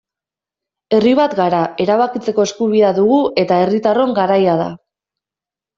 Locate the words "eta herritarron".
3.45-4.21